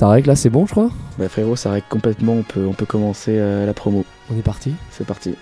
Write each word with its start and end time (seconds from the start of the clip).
Ça 0.00 0.08
règle 0.08 0.28
là, 0.28 0.34
c'est 0.34 0.48
bon, 0.48 0.64
je 0.64 0.70
crois 0.70 0.88
Bah 1.18 1.28
frérot, 1.28 1.56
ça 1.56 1.72
règle 1.72 1.84
complètement, 1.90 2.32
on 2.32 2.42
peut, 2.42 2.64
on 2.64 2.72
peut 2.72 2.86
commencer 2.86 3.36
euh, 3.36 3.66
la 3.66 3.74
promo. 3.74 4.06
On 4.32 4.38
est 4.38 4.42
parti 4.42 4.72
C'est 4.90 5.06
parti. 5.06 5.34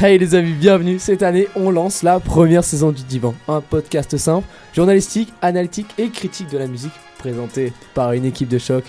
Hey 0.00 0.20
les 0.20 0.36
amis, 0.36 0.52
bienvenue. 0.52 1.00
Cette 1.00 1.24
année, 1.24 1.48
on 1.56 1.68
lance 1.72 2.04
la 2.04 2.20
première 2.20 2.62
saison 2.62 2.92
du 2.92 3.02
Divan, 3.02 3.34
un 3.48 3.60
podcast 3.60 4.16
simple, 4.18 4.46
journalistique, 4.72 5.32
analytique 5.42 5.88
et 5.98 6.10
critique 6.10 6.48
de 6.48 6.58
la 6.58 6.68
musique, 6.68 6.92
présenté 7.18 7.72
par 7.92 8.12
une 8.12 8.24
équipe 8.24 8.48
de 8.48 8.58
choc. 8.58 8.84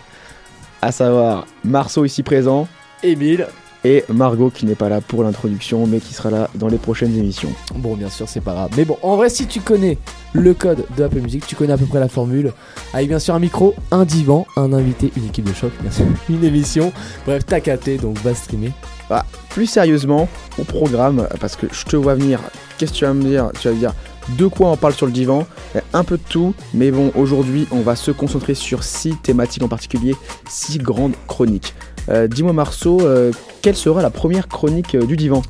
À 0.83 0.91
savoir, 0.91 1.47
Marceau 1.63 2.05
ici 2.05 2.21
présent 2.21 2.67
Émile. 3.01 3.47
Et 3.83 4.03
Margot 4.09 4.49
qui 4.49 4.65
n'est 4.65 4.75
pas 4.75 4.89
là 4.89 5.01
pour 5.01 5.23
l'introduction 5.23 5.85
mais 5.87 5.99
qui 5.99 6.13
sera 6.13 6.29
là 6.29 6.49
dans 6.55 6.67
les 6.67 6.77
prochaines 6.77 7.15
émissions. 7.17 7.51
Bon, 7.75 7.95
bien 7.95 8.09
sûr, 8.09 8.27
c'est 8.27 8.41
pas 8.41 8.53
grave. 8.53 8.71
Mais 8.77 8.85
bon, 8.85 8.97
en 9.01 9.15
vrai, 9.15 9.29
si 9.29 9.47
tu 9.47 9.59
connais 9.61 9.97
le 10.33 10.53
code 10.53 10.85
de 10.97 11.03
Apple 11.03 11.19
Music, 11.19 11.45
tu 11.45 11.55
connais 11.55 11.73
à 11.73 11.77
peu 11.77 11.85
près 11.85 11.99
la 11.99 12.07
formule. 12.07 12.53
Avec 12.93 13.07
bien 13.07 13.19
sûr 13.19 13.35
un 13.35 13.39
micro, 13.39 13.75
un 13.91 14.05
divan, 14.05 14.45
un 14.55 14.73
invité, 14.73 15.11
une 15.17 15.25
équipe 15.25 15.47
de 15.47 15.53
choc, 15.53 15.71
bien 15.81 15.91
sûr, 15.91 16.05
une 16.29 16.43
émission. 16.43 16.91
Bref, 17.25 17.43
t'as 17.45 17.59
capté, 17.59 17.97
donc 17.97 18.17
va 18.19 18.33
streamer. 18.33 18.71
Bah, 19.09 19.25
plus 19.49 19.67
sérieusement, 19.67 20.27
au 20.57 20.63
programme, 20.63 21.27
parce 21.39 21.55
que 21.55 21.67
je 21.71 21.85
te 21.85 21.95
vois 21.95 22.15
venir, 22.15 22.39
qu'est-ce 22.77 22.93
que 22.93 22.97
tu 22.97 23.05
vas 23.05 23.13
me 23.13 23.23
dire? 23.23 23.51
Tu 23.59 23.67
vas 23.67 23.73
me 23.73 23.79
dire 23.79 23.93
de 24.37 24.47
quoi 24.47 24.69
on 24.69 24.77
parle 24.77 24.93
sur 24.93 25.05
le 25.05 25.11
divan? 25.11 25.45
Un 25.91 26.03
peu 26.03 26.17
de 26.17 26.23
tout, 26.27 26.53
mais 26.73 26.91
bon, 26.91 27.11
aujourd'hui, 27.15 27.67
on 27.71 27.81
va 27.81 27.95
se 27.95 28.11
concentrer 28.11 28.53
sur 28.53 28.83
six 28.83 29.15
thématiques 29.17 29.63
en 29.63 29.67
particulier, 29.67 30.15
six 30.47 30.77
grandes 30.77 31.15
chroniques. 31.27 31.73
Euh, 32.09 32.27
Dis-moi 32.27 32.53
Marceau, 32.53 33.01
euh, 33.01 33.31
quelle 33.61 33.75
sera 33.75 34.01
la 34.01 34.09
première 34.09 34.47
chronique 34.47 34.95
euh, 34.95 35.05
du 35.05 35.15
divan 35.17 35.41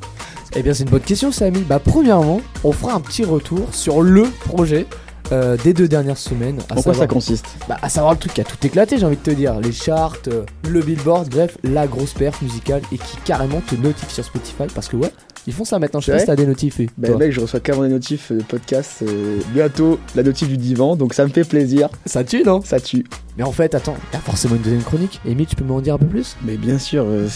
Eh 0.54 0.62
bien, 0.62 0.74
c'est 0.74 0.84
une 0.84 0.90
bonne 0.90 1.00
question, 1.00 1.32
Samy. 1.32 1.60
Bah, 1.60 1.80
premièrement, 1.84 2.40
on 2.62 2.72
fera 2.72 2.94
un 2.94 3.00
petit 3.00 3.24
retour 3.24 3.66
sur 3.72 4.02
le 4.02 4.24
projet 4.46 4.86
euh, 5.32 5.56
des 5.64 5.72
deux 5.72 5.88
dernières 5.88 6.18
semaines. 6.18 6.60
À 6.70 6.78
En 6.78 6.82
quoi 6.82 6.94
ça 6.94 7.06
consiste 7.06 7.46
bah, 7.68 7.78
à 7.80 7.88
savoir 7.88 8.12
le 8.12 8.18
truc 8.18 8.34
qui 8.34 8.40
a 8.40 8.44
tout 8.44 8.58
éclaté, 8.66 8.98
j'ai 8.98 9.06
envie 9.06 9.16
de 9.16 9.22
te 9.22 9.30
dire. 9.30 9.58
Les 9.60 9.72
charts, 9.72 10.16
euh, 10.28 10.44
le 10.68 10.80
billboard, 10.82 11.28
bref, 11.30 11.56
la 11.64 11.86
grosse 11.86 12.12
perf 12.12 12.42
musicale 12.42 12.82
et 12.92 12.98
qui 12.98 13.16
carrément 13.24 13.60
te 13.60 13.74
notifie 13.74 14.14
sur 14.14 14.24
Spotify. 14.24 14.64
Parce 14.74 14.88
que, 14.88 14.96
ouais, 14.96 15.10
ils 15.46 15.52
font 15.52 15.64
ça 15.64 15.78
maintenant. 15.78 16.00
Je 16.00 16.06
sais 16.06 16.12
pas 16.12 16.18
si 16.20 16.26
t'as 16.26 16.36
des 16.36 16.46
notifs. 16.46 16.80
et 16.80 16.88
Bah 16.96 17.08
toi. 17.08 17.18
mec, 17.18 17.32
je 17.32 17.40
reçois 17.40 17.60
carrément 17.60 17.84
des 17.84 17.90
notifs 17.92 18.32
de 18.32 18.42
podcast, 18.42 19.02
euh, 19.02 19.38
bientôt 19.52 19.98
la 20.14 20.22
notif 20.22 20.48
du 20.48 20.56
divan, 20.56 20.96
donc 20.96 21.14
ça 21.14 21.24
me 21.26 21.30
fait 21.30 21.44
plaisir, 21.44 21.88
Ça 22.06 22.24
tue, 22.24 22.42
non? 22.44 22.60
Ça 22.62 22.80
tue. 22.80 23.04
Mais 23.36 23.44
en 23.44 23.52
fait, 23.52 23.74
attends, 23.74 23.96
t'as 24.12 24.18
forcément 24.18 24.54
une 24.56 24.62
deuxième 24.62 24.82
chronique? 24.82 25.20
Amy, 25.28 25.46
tu 25.46 25.56
peux 25.56 25.64
m'en 25.64 25.80
dire 25.80 25.94
un 25.94 25.98
peu 25.98 26.06
plus? 26.06 26.36
Mais 26.44 26.56
bien 26.56 26.78
sûr, 26.78 27.04
euh, 27.06 27.28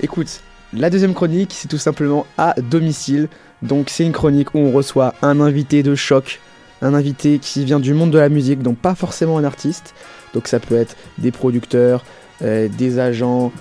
écoute, 0.00 0.40
la 0.72 0.88
deuxième 0.90 1.14
chronique, 1.14 1.52
c'est 1.54 1.68
tout 1.68 1.78
simplement 1.78 2.26
à 2.38 2.54
domicile. 2.60 3.28
Donc 3.62 3.90
c'est 3.90 4.04
une 4.04 4.12
chronique 4.12 4.54
où 4.54 4.58
on 4.58 4.72
reçoit 4.72 5.14
un 5.22 5.40
invité 5.40 5.82
de 5.82 5.94
choc, 5.94 6.40
un 6.80 6.94
invité 6.94 7.38
qui 7.38 7.64
vient 7.64 7.78
du 7.80 7.92
monde 7.94 8.10
de 8.10 8.18
la 8.18 8.28
musique, 8.28 8.62
donc 8.62 8.78
pas 8.78 8.94
forcément 8.94 9.38
un 9.38 9.44
artiste. 9.44 9.94
Donc 10.34 10.48
ça 10.48 10.58
peut 10.58 10.76
être 10.76 10.96
des 11.18 11.30
producteurs, 11.30 12.04
euh, 12.42 12.68
des 12.68 12.98
agents, 12.98 13.52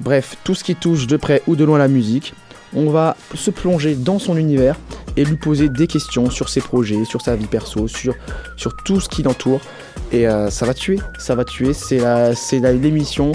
bref, 0.00 0.36
tout 0.44 0.54
ce 0.54 0.64
qui 0.64 0.74
touche 0.74 1.06
de 1.06 1.16
près 1.16 1.42
ou 1.46 1.56
de 1.56 1.64
loin 1.64 1.78
la 1.78 1.88
musique. 1.88 2.34
On 2.74 2.90
va 2.90 3.16
se 3.34 3.50
plonger 3.50 3.94
dans 3.94 4.18
son 4.18 4.36
univers 4.36 4.76
et 5.16 5.24
lui 5.24 5.36
poser 5.36 5.68
des 5.68 5.86
questions 5.88 6.30
sur 6.30 6.48
ses 6.48 6.60
projets, 6.60 7.04
sur 7.04 7.20
sa 7.20 7.34
vie 7.34 7.46
perso, 7.46 7.88
sur, 7.88 8.14
sur 8.56 8.76
tout 8.84 9.00
ce 9.00 9.08
qui 9.08 9.22
l'entoure. 9.22 9.60
Et 10.12 10.28
euh, 10.28 10.50
ça 10.50 10.66
va 10.66 10.74
tuer, 10.74 10.98
ça 11.18 11.34
va 11.34 11.44
tuer. 11.44 11.72
C'est 11.72 11.98
l'émission 12.60 13.32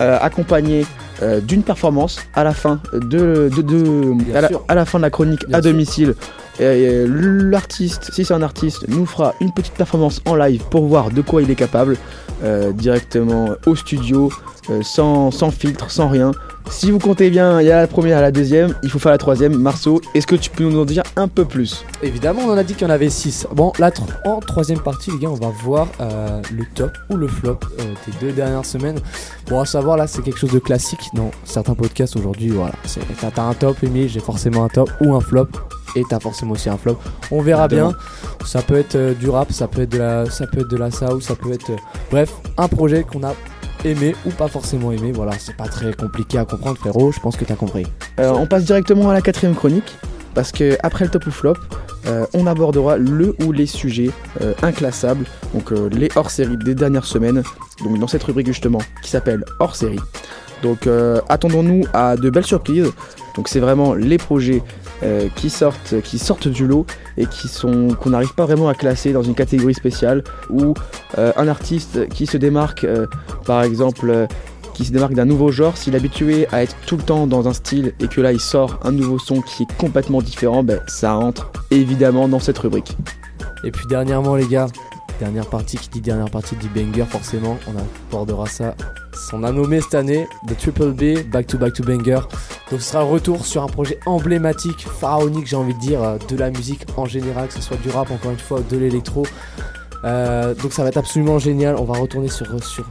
euh, 0.00 0.18
accompagnée 0.20 0.84
euh, 1.22 1.40
d'une 1.40 1.62
performance 1.62 2.18
à 2.34 2.44
la 2.44 2.52
fin 2.52 2.80
de, 2.92 3.48
de, 3.54 3.62
de- 3.62 4.12
Bien 4.24 4.34
à, 4.36 4.40
la, 4.42 4.48
sûr. 4.48 4.64
à 4.68 4.74
la 4.74 4.84
fin 4.84 4.98
de 4.98 5.02
la 5.02 5.10
chronique 5.10 5.46
Bien 5.48 5.58
à 5.58 5.62
sûr. 5.62 5.70
domicile. 5.72 6.14
L'artiste, 6.58 8.10
si 8.12 8.24
c'est 8.24 8.34
un 8.34 8.42
artiste, 8.42 8.86
nous 8.88 9.06
fera 9.06 9.34
une 9.40 9.52
petite 9.52 9.74
performance 9.74 10.20
en 10.26 10.34
live 10.36 10.62
pour 10.70 10.86
voir 10.86 11.10
de 11.10 11.20
quoi 11.20 11.42
il 11.42 11.50
est 11.50 11.56
capable 11.56 11.96
euh, 12.42 12.72
directement 12.72 13.50
au 13.64 13.74
studio, 13.74 14.30
euh, 14.68 14.82
sans, 14.82 15.30
sans 15.30 15.50
filtre, 15.50 15.90
sans 15.90 16.08
rien. 16.08 16.32
Si 16.68 16.90
vous 16.90 16.98
comptez 16.98 17.30
bien, 17.30 17.60
il 17.60 17.66
y 17.66 17.70
a 17.70 17.80
la 17.80 17.86
première 17.86 18.20
la 18.20 18.32
deuxième, 18.32 18.74
il 18.82 18.90
faut 18.90 18.98
faire 18.98 19.12
la 19.12 19.18
troisième. 19.18 19.54
Marceau, 19.54 20.00
est-ce 20.14 20.26
que 20.26 20.34
tu 20.34 20.50
peux 20.50 20.64
nous 20.64 20.78
en 20.78 20.84
dire 20.84 21.04
un 21.16 21.28
peu 21.28 21.44
plus? 21.44 21.84
Évidemment, 22.02 22.42
on 22.46 22.50
en 22.50 22.56
a 22.56 22.64
dit 22.64 22.74
qu'il 22.74 22.86
y 22.86 22.90
en 22.90 22.92
avait 22.92 23.08
6. 23.08 23.46
Bon, 23.52 23.72
là, 23.78 23.90
en 24.24 24.40
troisième 24.40 24.80
partie, 24.80 25.10
les 25.12 25.18
gars, 25.18 25.30
on 25.30 25.34
va 25.34 25.52
voir 25.62 25.88
euh, 26.00 26.42
le 26.52 26.64
top 26.74 26.92
ou 27.08 27.16
le 27.16 27.28
flop 27.28 27.60
des 27.78 28.12
deux 28.20 28.32
dernières 28.32 28.64
semaines. 28.64 28.98
Bon, 29.48 29.60
à 29.60 29.66
savoir, 29.66 29.96
là, 29.96 30.06
c'est 30.06 30.22
quelque 30.22 30.38
chose 30.38 30.52
de 30.52 30.58
classique 30.58 31.10
dans 31.14 31.30
certains 31.44 31.74
podcasts 31.74 32.16
aujourd'hui. 32.16 32.48
Voilà, 32.48 32.74
t'as 33.34 33.42
un 33.42 33.54
top, 33.54 33.76
Amy, 33.84 34.08
j'ai 34.08 34.20
forcément 34.20 34.64
un 34.64 34.68
top 34.68 34.90
ou 35.00 35.14
un 35.14 35.20
flop. 35.20 35.48
Et 35.96 36.02
t'as 36.08 36.20
forcément 36.20 36.52
aussi 36.52 36.68
un 36.68 36.76
flop. 36.76 36.98
On 37.30 37.40
verra 37.40 37.68
bien. 37.68 37.92
Ça 38.44 38.62
peut 38.62 38.76
être 38.76 38.96
euh, 38.96 39.14
du 39.14 39.30
rap, 39.30 39.52
ça 39.52 39.68
peut 39.68 39.82
être 39.82 39.92
de 39.92 39.98
la, 39.98 40.26
ça 40.30 40.46
peut 40.46 40.60
être 40.60 40.70
de 40.70 40.76
la 40.76 40.90
soul, 40.90 41.22
ça 41.22 41.34
peut 41.34 41.52
être, 41.52 41.70
euh, 41.70 41.76
bref, 42.10 42.32
un 42.58 42.68
projet 42.68 43.04
qu'on 43.04 43.22
a 43.24 43.34
aimé 43.84 44.14
ou 44.26 44.30
pas 44.30 44.48
forcément 44.48 44.92
aimé. 44.92 45.12
Voilà, 45.12 45.32
c'est 45.38 45.56
pas 45.56 45.68
très 45.68 45.92
compliqué 45.92 46.38
à 46.38 46.44
comprendre, 46.44 46.78
frérot. 46.78 47.12
Je 47.12 47.20
pense 47.20 47.36
que 47.36 47.44
t'as 47.44 47.56
compris. 47.56 47.86
Euh, 48.20 48.32
on 48.32 48.46
passe 48.46 48.64
directement 48.64 49.10
à 49.10 49.14
la 49.14 49.22
quatrième 49.22 49.54
chronique. 49.54 49.96
Parce 50.34 50.50
que 50.50 50.76
après 50.82 51.04
le 51.04 51.12
top 51.12 51.28
ou 51.28 51.30
flop, 51.30 51.54
euh, 52.06 52.26
on 52.34 52.48
abordera 52.48 52.96
le 52.96 53.36
ou 53.44 53.52
les 53.52 53.66
sujets 53.66 54.10
euh, 54.40 54.52
inclassables, 54.62 55.26
donc 55.54 55.70
euh, 55.70 55.88
les 55.90 56.08
hors-séries 56.16 56.56
des 56.56 56.74
dernières 56.74 57.04
semaines, 57.04 57.44
donc 57.84 58.00
dans 58.00 58.08
cette 58.08 58.24
rubrique 58.24 58.48
justement 58.48 58.80
qui 59.00 59.10
s'appelle 59.10 59.44
hors-série. 59.60 60.00
Donc 60.64 60.88
euh, 60.88 61.20
attendons-nous 61.28 61.84
à 61.92 62.16
de 62.16 62.30
belles 62.30 62.44
surprises. 62.44 62.90
Donc 63.34 63.48
c'est 63.48 63.60
vraiment 63.60 63.94
les 63.94 64.18
projets 64.18 64.62
euh, 65.02 65.28
qui 65.34 65.50
sortent, 65.50 66.00
qui 66.02 66.18
sortent 66.18 66.48
du 66.48 66.66
lot 66.66 66.86
et 67.16 67.26
qui 67.26 67.48
qu'on 67.60 68.10
n'arrive 68.10 68.34
pas 68.34 68.46
vraiment 68.46 68.68
à 68.68 68.74
classer 68.74 69.12
dans 69.12 69.22
une 69.22 69.34
catégorie 69.34 69.74
spéciale 69.74 70.22
ou 70.50 70.74
euh, 71.18 71.32
un 71.36 71.48
artiste 71.48 72.08
qui 72.08 72.26
se 72.26 72.36
démarque, 72.36 72.84
euh, 72.84 73.06
par 73.44 73.62
exemple. 73.62 74.26
qui 74.74 74.84
se 74.84 74.90
démarque 74.90 75.14
d'un 75.14 75.24
nouveau 75.24 75.52
genre, 75.52 75.76
s'il 75.76 75.94
est 75.94 75.98
habitué 75.98 76.48
à 76.50 76.64
être 76.64 76.74
tout 76.84 76.96
le 76.96 77.02
temps 77.04 77.28
dans 77.28 77.46
un 77.46 77.52
style 77.52 77.92
et 78.00 78.08
que 78.08 78.20
là 78.20 78.32
il 78.32 78.40
sort 78.40 78.80
un 78.82 78.90
nouveau 78.90 79.20
son 79.20 79.40
qui 79.40 79.62
est 79.62 79.76
complètement 79.78 80.20
différent, 80.20 80.64
ben, 80.64 80.80
ça 80.88 81.14
entre 81.14 81.52
évidemment 81.70 82.26
dans 82.26 82.40
cette 82.40 82.58
rubrique. 82.58 82.96
Et 83.62 83.70
puis 83.70 83.86
dernièrement 83.86 84.34
les 84.34 84.48
gars, 84.48 84.66
dernière 85.18 85.46
partie 85.46 85.76
qui 85.76 85.88
dit 85.88 86.00
dernière 86.00 86.30
partie 86.30 86.56
dit 86.56 86.68
banger 86.68 87.04
forcément, 87.04 87.58
on 87.66 87.78
abordera 88.10 88.46
ça. 88.46 88.74
On 89.32 89.42
a 89.42 89.52
nommé 89.52 89.80
cette 89.80 89.94
année 89.94 90.26
The 90.48 90.56
Triple 90.56 90.92
B 90.92 91.28
Back 91.30 91.46
to 91.46 91.58
Back 91.58 91.74
to 91.74 91.82
Banger. 91.82 92.20
Donc 92.70 92.80
ce 92.80 92.90
sera 92.90 93.02
un 93.02 93.06
retour 93.06 93.46
sur 93.46 93.62
un 93.62 93.66
projet 93.66 93.98
emblématique, 94.06 94.86
pharaonique 94.88 95.46
j'ai 95.46 95.56
envie 95.56 95.74
de 95.74 95.80
dire, 95.80 96.02
euh, 96.02 96.18
de 96.28 96.36
la 96.36 96.50
musique 96.50 96.86
en 96.96 97.06
général, 97.06 97.48
que 97.48 97.54
ce 97.54 97.62
soit 97.62 97.76
du 97.76 97.90
rap 97.90 98.10
encore 98.10 98.30
une 98.30 98.38
fois, 98.38 98.60
de 98.68 98.76
l'électro. 98.76 99.24
Euh, 100.04 100.54
donc 100.54 100.72
ça 100.72 100.82
va 100.82 100.88
être 100.88 100.98
absolument 100.98 101.38
génial, 101.38 101.76
on 101.76 101.84
va 101.84 101.98
retourner 101.98 102.28
sur, 102.28 102.46
sur 102.62 102.84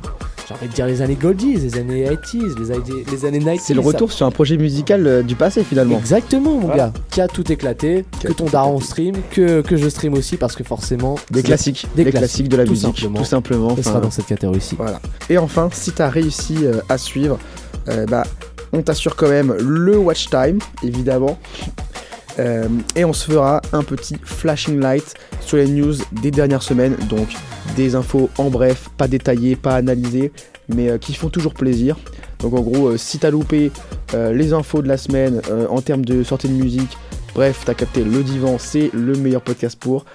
j'ai 0.48 0.54
envie 0.54 0.68
de 0.68 0.74
dire 0.74 0.86
les 0.88 1.02
années 1.02 1.16
goldies, 1.16 1.56
les 1.56 1.78
années 1.78 2.06
80s, 2.06 2.60
les 2.60 2.72
années, 2.72 3.06
les 3.12 3.26
années 3.26 3.40
90s. 3.40 3.60
C'est 3.62 3.74
le 3.74 3.80
retour 3.80 4.12
sur 4.12 4.26
un 4.26 4.32
projet 4.32 4.58
musical 4.58 5.08
euh, 5.08 5.24
du 5.24 5.36
passé 5.36 5.64
finalement. 5.64 5.98
Exactement 5.98 6.52
mon 6.56 6.68
Voilà. 6.68 6.88
gars, 6.88 6.94
qui 7.10 7.22
a 7.22 7.28
tout 7.28 7.50
éclaté, 7.52 8.06
Qui 8.20 8.28
que 8.28 8.34
ton 8.34 8.46
daron 8.46 8.80
stream, 8.80 9.16
que, 9.32 9.62
que 9.62 9.78
je 9.78 9.88
stream 9.90 10.14
aussi 10.14 10.38
parce 10.38 10.56
que 10.56 10.64
forcément 10.64 11.16
Des 11.32 11.44
classiques, 11.44 11.86
des 11.96 12.04
des, 12.04 12.12
classiques, 12.12 12.20
classiques 12.20 12.50
de 12.50 12.58
la 12.58 12.66
tout 12.66 12.72
musique, 12.72 12.98
simplement. 12.98 13.20
tout 13.20 13.26
simplement. 13.26 13.78
Sera 13.82 14.00
dans 14.00 14.12
cette 14.12 14.26
catégorie-ci. 14.28 14.76
Voilà. 14.78 15.00
Et 15.30 15.38
enfin, 15.38 15.70
si 15.72 15.92
tu 15.92 16.02
as 16.02 16.10
réussi 16.10 16.58
euh, 16.64 16.82
à 16.90 16.98
suivre, 16.98 17.38
euh, 17.90 18.06
bah, 18.06 18.24
on 18.74 18.82
t'assure 18.82 19.16
quand 19.16 19.30
même 19.30 19.54
le 19.60 19.98
watch 19.98 20.30
time, 20.30 20.60
évidemment. 20.84 21.38
Euh, 22.40 22.68
et 22.96 23.06
on 23.06 23.14
se 23.14 23.32
fera 23.32 23.62
un 23.74 23.84
petit 23.84 24.16
flashing 24.24 24.80
light 24.80 25.14
sur 25.42 25.58
les 25.58 25.68
news 25.68 25.94
des 26.12 26.32
dernières 26.32 26.64
semaines. 26.64 26.96
Donc 27.10 27.28
des 27.76 27.96
infos 27.96 28.30
en 28.38 28.50
bref, 28.50 28.90
pas 28.98 29.08
détaillées, 29.08 29.56
pas 29.56 29.76
analysées, 29.76 30.32
mais 30.70 30.90
euh, 30.90 30.98
qui 30.98 31.14
font 31.14 31.30
toujours 31.30 31.54
plaisir. 31.54 31.98
Donc 32.40 32.54
en 32.54 32.62
gros, 32.62 32.88
euh, 32.88 32.98
si 32.98 33.20
t'as 33.20 33.32
loupé 33.32 33.72
euh, 34.14 34.34
les 34.34 34.54
infos 34.54 34.82
de 34.82 34.88
la 34.88 34.98
semaine 34.98 35.42
en 35.70 35.82
termes 35.82 36.06
de 36.06 36.24
sortie 36.24 36.48
de 36.50 36.54
musique, 36.54 36.98
bref, 37.36 37.64
t'as 37.66 37.74
capté 37.74 38.04
le 38.04 38.24
divan, 38.24 38.58
c'est 38.60 38.90
le 38.94 39.14
meilleur 39.16 39.42
podcast 39.42 39.78
pour. 39.80 40.06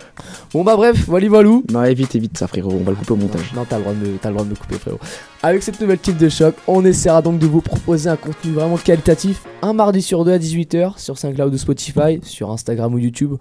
Bon 0.53 0.63
bah 0.65 0.77
bref, 0.77 1.05
voilà 1.07 1.29
voilou. 1.29 1.65
Non, 1.71 1.85
évite, 1.85 2.15
évite 2.15 2.39
ça 2.39 2.47
frérot, 2.47 2.73
on 2.73 2.85
va 2.85 2.91
le 2.91 2.97
couper 2.97 3.13
au 3.13 3.17
montage. 3.17 3.53
Non, 3.55 3.65
t'as 3.69 3.77
le, 3.79 3.83
droit 3.83 3.95
de 3.95 3.99
me- 4.07 4.17
t'as 4.19 4.29
le 4.29 4.35
droit 4.35 4.45
de 4.45 4.51
me 4.51 4.57
couper 4.57 4.77
frérot. 4.77 4.99
Avec 5.43 5.63
cette 5.63 5.81
nouvelle 5.81 5.99
type 5.99 6.17
de 6.17 6.29
choc, 6.29 6.55
on 6.67 6.85
essaiera 6.85 7.23
donc 7.23 7.39
de 7.39 7.47
vous 7.47 7.61
proposer 7.61 8.09
un 8.09 8.17
contenu 8.17 8.53
vraiment 8.53 8.77
qualitatif 8.77 9.43
un 9.63 9.73
mardi 9.73 10.03
sur 10.03 10.25
deux 10.25 10.33
à 10.33 10.39
18h 10.39 10.99
sur 10.99 11.19
SoundCloud 11.19 11.53
ou 11.53 11.59
Spotify, 11.59 12.21
sur 12.23 12.51
Instagram 12.51 12.95
ou 12.95 12.99
YouTube. 12.99 13.35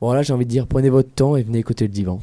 Voilà, 0.00 0.22
j'ai 0.22 0.32
envie 0.32 0.44
de 0.44 0.50
dire 0.50 0.66
prenez 0.68 0.90
votre 0.90 1.10
temps 1.10 1.34
et 1.34 1.42
venez 1.42 1.58
écouter 1.58 1.84
le 1.86 1.92
divan. 1.92 2.20